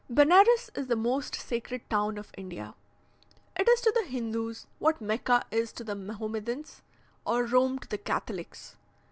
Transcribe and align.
Benares 0.09 0.71
is 0.73 0.87
the 0.87 0.95
most 0.95 1.35
sacred 1.35 1.87
town 1.87 2.17
of 2.17 2.31
India. 2.35 2.73
It 3.55 3.69
is 3.69 3.81
to 3.81 3.93
the 3.95 4.03
Hindoos 4.09 4.65
what 4.79 4.99
Mecca 4.99 5.45
is 5.51 5.71
to 5.73 5.83
the 5.83 5.93
Mahomedans, 5.93 6.81
or 7.23 7.43
Rome 7.45 7.77
to 7.77 7.87
the 7.87 7.99
Catholics. 7.99 8.77